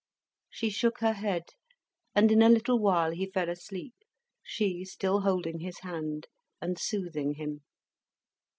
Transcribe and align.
She 0.49 0.71
shook 0.71 1.01
her 1.01 1.13
head, 1.13 1.43
and 2.15 2.31
in 2.31 2.41
a 2.41 2.49
little 2.49 2.79
while 2.79 3.11
he 3.11 3.27
fell 3.29 3.49
asleep, 3.51 3.93
she 4.41 4.83
still 4.83 5.19
holding 5.19 5.59
his 5.59 5.81
hand, 5.81 6.25
and 6.59 6.79
soothing 6.79 7.35
him. 7.35 7.61